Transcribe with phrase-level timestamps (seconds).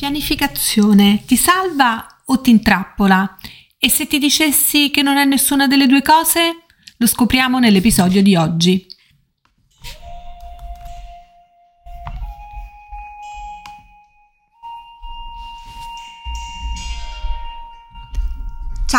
[0.00, 3.36] Pianificazione ti salva o ti intrappola?
[3.76, 6.64] E se ti dicessi che non è nessuna delle due cose?
[6.96, 8.86] Lo scopriamo nell'episodio di oggi.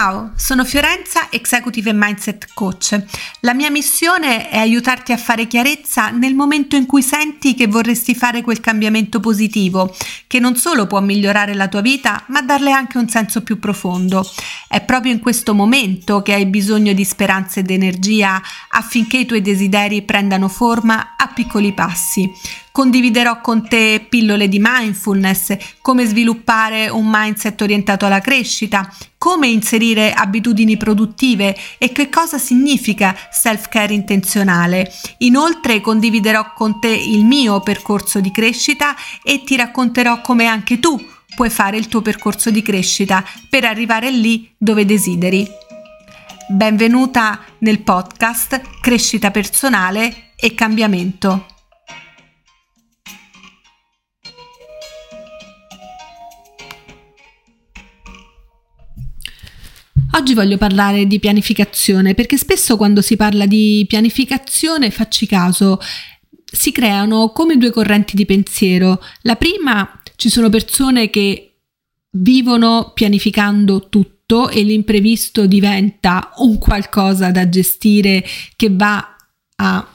[0.02, 2.99] Ciao, sono Fiorenza, Executive Mindset Coach.
[3.41, 8.16] La mia missione è aiutarti a fare chiarezza nel momento in cui senti che vorresti
[8.16, 9.95] fare quel cambiamento positivo,
[10.25, 14.27] che non solo può migliorare la tua vita, ma darle anche un senso più profondo.
[14.67, 19.43] È proprio in questo momento che hai bisogno di speranza ed energia affinché i tuoi
[19.43, 22.31] desideri prendano forma piccoli passi.
[22.71, 30.13] Condividerò con te pillole di mindfulness, come sviluppare un mindset orientato alla crescita, come inserire
[30.13, 34.91] abitudini produttive e che cosa significa self-care intenzionale.
[35.20, 40.99] Inoltre condividerò con te il mio percorso di crescita e ti racconterò come anche tu
[41.35, 45.48] puoi fare il tuo percorso di crescita per arrivare lì dove desideri.
[46.49, 51.45] Benvenuta nel podcast Crescita personale e cambiamento.
[60.13, 65.79] Oggi voglio parlare di pianificazione perché spesso quando si parla di pianificazione, facci caso,
[66.44, 69.01] si creano come due correnti di pensiero.
[69.22, 71.53] La prima, ci sono persone che
[72.12, 78.23] vivono pianificando tutto e l'imprevisto diventa un qualcosa da gestire
[78.56, 79.16] che va
[79.56, 79.88] a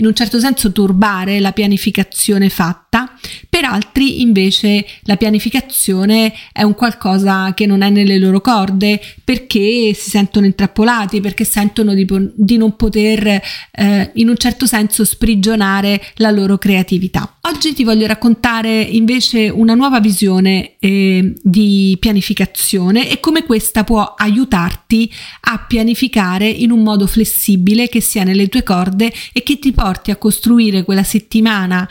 [0.00, 3.12] in un certo senso turbare la pianificazione fatta,
[3.58, 9.92] per altri invece la pianificazione è un qualcosa che non è nelle loro corde perché
[9.94, 12.06] si sentono intrappolati, perché sentono di,
[12.36, 13.26] di non poter
[13.72, 17.38] eh, in un certo senso sprigionare la loro creatività.
[17.40, 24.14] Oggi ti voglio raccontare invece una nuova visione eh, di pianificazione e come questa può
[24.16, 29.72] aiutarti a pianificare in un modo flessibile che sia nelle tue corde e che ti
[29.72, 31.88] porti a costruire quella settimana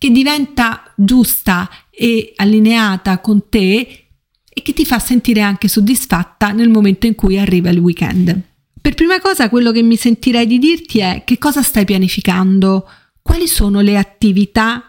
[0.00, 4.06] che diventa giusta e allineata con te
[4.48, 8.40] e che ti fa sentire anche soddisfatta nel momento in cui arriva il weekend.
[8.80, 12.88] Per prima cosa quello che mi sentirei di dirti è che cosa stai pianificando
[13.20, 14.84] quali sono le attività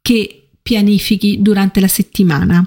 [0.00, 2.64] che pianifichi durante la settimana?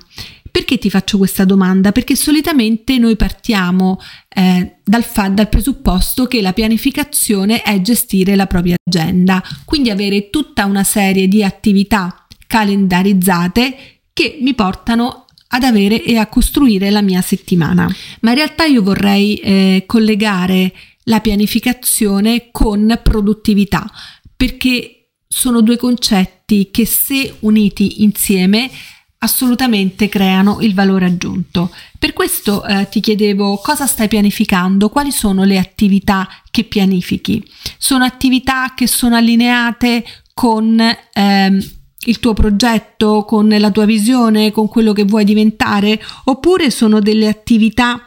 [0.58, 1.92] Perché ti faccio questa domanda?
[1.92, 8.48] Perché solitamente noi partiamo eh, dal, fa- dal presupposto che la pianificazione è gestire la
[8.48, 16.04] propria agenda, quindi avere tutta una serie di attività calendarizzate che mi portano ad avere
[16.04, 17.88] e a costruire la mia settimana.
[18.22, 20.74] Ma in realtà io vorrei eh, collegare
[21.04, 23.88] la pianificazione con produttività,
[24.36, 28.72] perché sono due concetti che se uniti insieme
[29.20, 31.72] assolutamente creano il valore aggiunto.
[31.98, 37.44] Per questo eh, ti chiedevo cosa stai pianificando, quali sono le attività che pianifichi.
[37.78, 40.80] Sono attività che sono allineate con
[41.14, 41.70] ehm,
[42.00, 47.28] il tuo progetto, con la tua visione, con quello che vuoi diventare, oppure sono delle
[47.28, 48.04] attività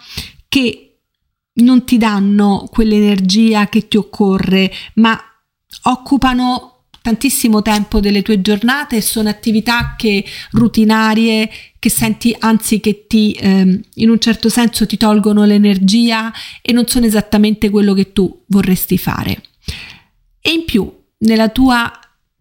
[0.49, 0.85] che
[1.55, 5.21] non ti danno quell'energia che ti occorre, ma
[5.83, 13.07] occupano tantissimo tempo delle tue giornate e sono attività che rutinarie che senti anzi che
[13.07, 18.13] ti ehm, in un certo senso ti tolgono l'energia e non sono esattamente quello che
[18.13, 19.43] tu vorresti fare.
[20.41, 21.91] E in più nella tua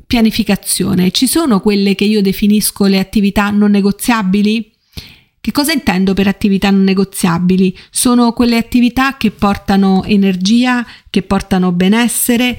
[0.05, 4.73] pianificazione ci sono quelle che io definisco le attività non negoziabili?
[5.41, 7.77] Che cosa intendo per attività non negoziabili?
[7.91, 12.57] Sono quelle attività che portano energia, che portano benessere,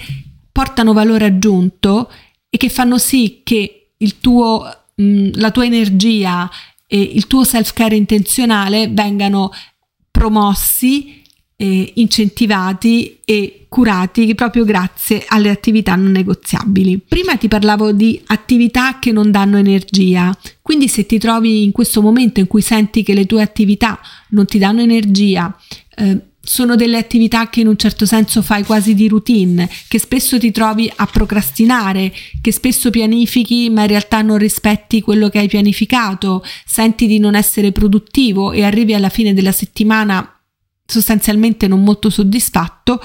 [0.61, 2.11] portano valore aggiunto
[2.51, 4.63] e che fanno sì che tuo,
[4.95, 6.51] mh, mm, la tua energia
[6.87, 9.53] e il tuo self-care intenzionale vengano
[10.11, 11.23] promossi,
[11.57, 16.99] eh, incentivati e curati proprio grazie alle attività non negoziabili.
[17.09, 22.03] Prima ti parlavo di attività che non danno energia, quindi se ti trovi in questo
[22.03, 23.99] momento in cui senti che le tue attività
[24.31, 25.57] non ti danno energia,
[25.97, 30.37] eh, sono delle attività che in un certo senso fai quasi di routine, che spesso
[30.37, 35.47] ti trovi a procrastinare, che spesso pianifichi ma in realtà non rispetti quello che hai
[35.47, 40.41] pianificato, senti di non essere produttivo e arrivi alla fine della settimana
[40.85, 43.01] sostanzialmente non molto soddisfatto,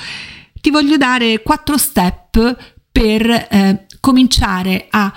[0.60, 2.58] ti voglio dare quattro step
[2.92, 5.14] per eh, cominciare a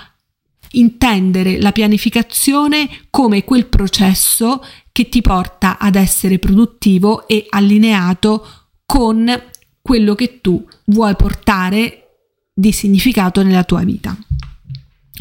[0.73, 4.61] intendere la pianificazione come quel processo
[4.99, 8.45] che ti porta ad essere produttivo e allineato
[8.85, 9.31] con
[9.81, 14.17] quello che tu vuoi portare di significato nella tua vita.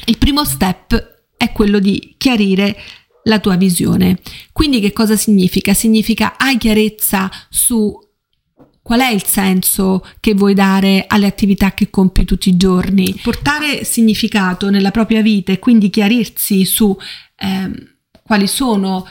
[0.06, 2.76] Il primo step è quello di chiarire
[3.22, 4.18] la tua visione.
[4.50, 5.74] Quindi che cosa significa?
[5.74, 7.96] Significa hai chiarezza su
[8.82, 13.14] Qual è il senso che vuoi dare alle attività che compi tutti i giorni?
[13.22, 16.96] Portare significato nella propria vita e quindi chiarirsi su
[17.36, 17.70] eh,
[18.22, 19.06] quali sono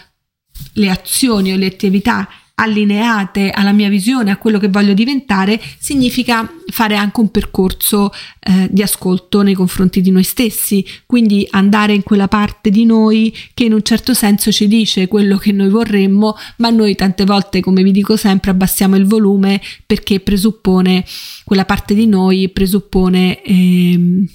[0.74, 2.28] le azioni o le attività
[2.60, 8.68] allineate alla mia visione, a quello che voglio diventare, significa fare anche un percorso eh,
[8.72, 13.66] di ascolto nei confronti di noi stessi, quindi andare in quella parte di noi che
[13.66, 17.84] in un certo senso ci dice quello che noi vorremmo, ma noi tante volte, come
[17.84, 21.06] vi dico sempre, abbassiamo il volume perché presuppone,
[21.44, 23.42] quella parte di noi presuppone...
[23.44, 24.26] Eh,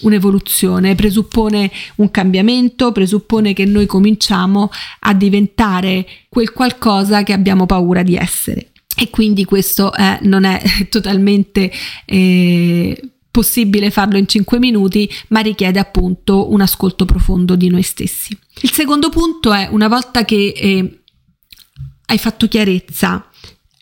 [0.00, 8.02] un'evoluzione, presuppone un cambiamento, presuppone che noi cominciamo a diventare quel qualcosa che abbiamo paura
[8.02, 8.70] di essere.
[8.96, 10.60] E quindi questo è, non è
[10.90, 11.70] totalmente
[12.04, 18.36] eh, possibile farlo in 5 minuti, ma richiede appunto un ascolto profondo di noi stessi.
[18.62, 21.00] Il secondo punto è una volta che eh,
[22.06, 23.27] hai fatto chiarezza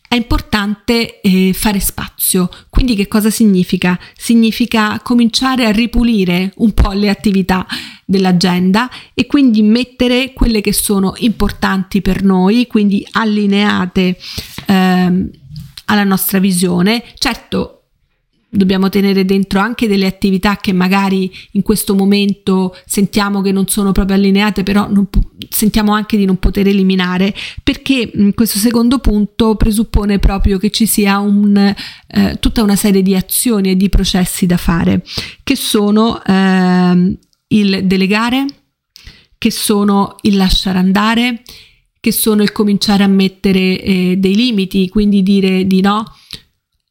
[0.09, 2.49] è importante eh, fare spazio.
[2.69, 3.99] Quindi che cosa significa?
[4.17, 7.67] Significa cominciare a ripulire un po' le attività
[8.05, 14.19] dell'agenda e quindi mettere quelle che sono importanti per noi, quindi allineate
[14.67, 15.31] ehm,
[15.87, 17.03] alla nostra visione.
[17.19, 17.76] Certo,
[18.49, 23.93] dobbiamo tenere dentro anche delle attività che magari in questo momento sentiamo che non sono
[23.93, 29.57] proprio allineate, però po- sentiamo anche di non poter eliminare, perché mh, questo secondo punto
[29.57, 34.47] presuppone proprio che ci sia un, eh, tutta una serie di azioni e di processi
[34.47, 35.05] da fare,
[35.43, 38.47] che sono eh, il delegare,
[39.39, 41.43] che sono il lasciare andare,
[42.01, 46.05] che sono il cominciare a mettere eh, dei limiti, quindi dire di no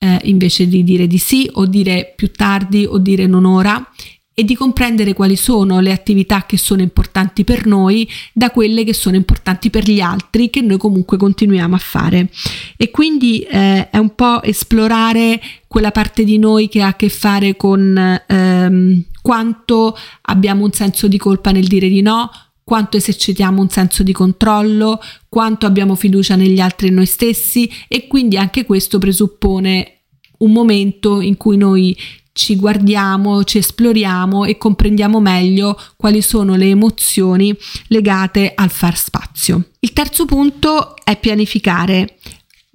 [0.06, 3.90] eh, invece di dire di sì o dire più tardi o dire non ora
[4.38, 8.94] e di comprendere quali sono le attività che sono importanti per noi da quelle che
[8.94, 12.30] sono importanti per gli altri che noi comunque continuiamo a fare.
[12.76, 17.08] E quindi eh, è un po' esplorare quella parte di noi che ha a che
[17.08, 22.30] fare con ehm, quanto abbiamo un senso di colpa nel dire di no,
[22.62, 25.00] quanto esercitiamo un senso di controllo,
[25.30, 29.95] quanto abbiamo fiducia negli altri e noi stessi e quindi anche questo presuppone
[30.40, 31.98] un momento in cui noi
[32.36, 37.56] ci guardiamo, ci esploriamo e comprendiamo meglio quali sono le emozioni
[37.88, 39.70] legate al far spazio.
[39.80, 42.18] Il terzo punto è pianificare.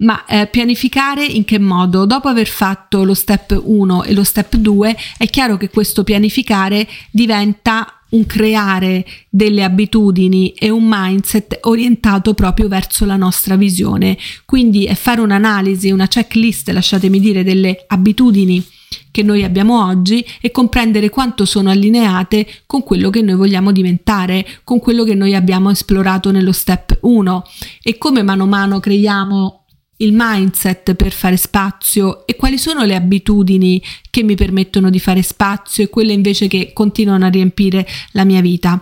[0.01, 2.05] Ma eh, pianificare in che modo?
[2.05, 6.87] Dopo aver fatto lo step 1 e lo step 2, è chiaro che questo pianificare
[7.11, 14.17] diventa un creare delle abitudini e un mindset orientato proprio verso la nostra visione.
[14.45, 18.63] Quindi è fare un'analisi, una checklist, lasciatemi dire, delle abitudini
[19.11, 24.45] che noi abbiamo oggi e comprendere quanto sono allineate con quello che noi vogliamo diventare,
[24.63, 27.43] con quello che noi abbiamo esplorato nello step 1
[27.83, 29.60] e come mano a mano creiamo
[30.01, 35.21] il mindset per fare spazio e quali sono le abitudini che mi permettono di fare
[35.21, 38.81] spazio e quelle invece che continuano a riempire la mia vita.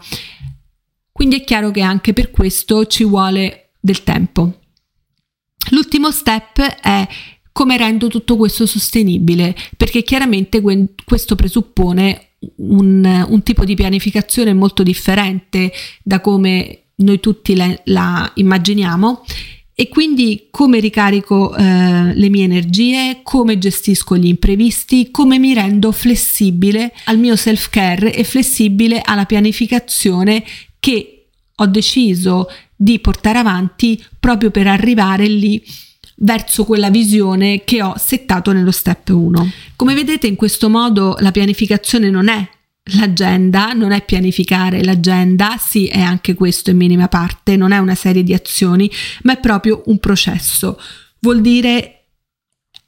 [1.12, 4.60] Quindi è chiaro che anche per questo ci vuole del tempo.
[5.72, 7.08] L'ultimo step è
[7.52, 10.62] come rendo tutto questo sostenibile, perché chiaramente
[11.04, 18.32] questo presuppone un, un tipo di pianificazione molto differente da come noi tutti la, la
[18.36, 19.24] immaginiamo
[19.80, 25.94] e quindi come ricarico eh, le mie energie, come gestisco gli imprevisti, come mi rendo
[25.94, 30.44] flessibile al mio self care e flessibile alla pianificazione
[30.82, 35.64] che ho deciso di portare avanti proprio per arrivare lì
[36.16, 39.52] verso quella visione che ho settato nello step 1.
[39.78, 42.46] Come vedete in questo modo la pianificazione non è
[42.98, 47.96] L'agenda non è pianificare l'agenda, sì è anche questo in minima parte, non è una
[47.96, 48.90] serie di azioni,
[49.24, 50.80] ma è proprio un processo.
[51.20, 51.96] Vuol dire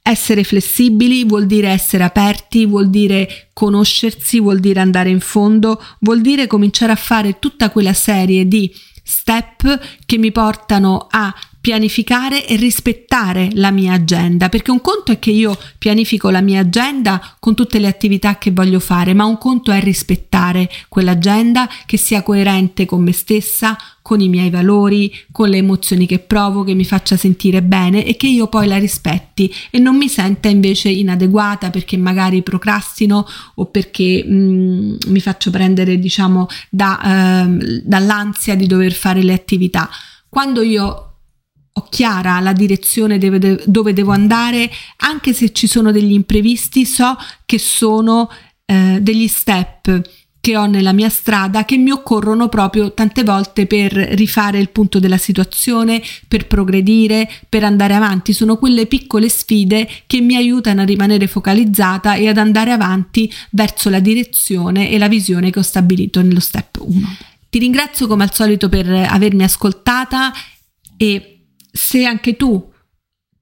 [0.02, 6.20] essere flessibili, vuol dire essere aperti, vuol dire conoscersi, vuol dire andare in fondo, vuol
[6.20, 8.72] dire cominciare a fare tutta quella serie di
[9.04, 11.32] step che mi portano a
[11.62, 16.60] pianificare e rispettare la mia agenda, perché un conto è che io pianifico la mia
[16.60, 21.96] agenda con tutte le attività che voglio fare, ma un conto è rispettare quell'agenda che
[21.96, 26.74] sia coerente con me stessa, con i miei valori, con le emozioni che provo, che
[26.74, 30.88] mi faccia sentire bene e che io poi la rispetti e non mi senta invece
[30.88, 38.56] inadeguata perché magari procrastino o perché mh, mm, mi faccio prendere diciamo da, eh, dall'ansia
[38.56, 39.88] di dover fare le attività.
[40.28, 41.11] Quando io
[41.74, 47.16] ho chiara la direzione dove, dove, devo andare, anche se ci sono degli imprevisti, so
[47.46, 48.28] che sono
[48.66, 50.02] eh, degli step
[50.42, 54.98] che ho nella mia strada che mi occorrono proprio tante volte per rifare il punto
[54.98, 58.32] della situazione, per progredire, per andare avanti.
[58.32, 63.88] Sono quelle piccole sfide che mi aiutano a rimanere focalizzata e ad andare avanti verso
[63.88, 67.16] la direzione e la visione che ho stabilito nello step 1.
[67.48, 70.32] Ti ringrazio come al solito per avermi ascoltata
[70.96, 71.31] e
[71.72, 72.70] se anche tu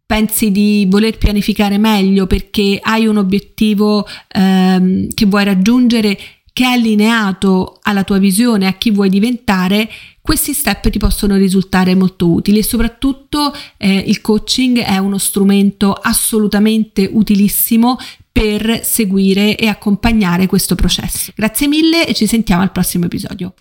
[0.07, 6.19] pensi di voler pianificare meglio perché hai un obiettivo ehm, che vuoi raggiungere,
[6.53, 9.89] che è allineato alla tua visione, a chi vuoi diventare,
[10.21, 15.93] questi step ti possono risultare molto utili e soprattutto eh, il coaching è uno strumento
[15.93, 17.97] assolutamente utilissimo
[18.33, 21.33] per seguire e accompagnare questo processo.
[21.35, 23.55] Grazie mille e ci sentiamo al prossimo episodio.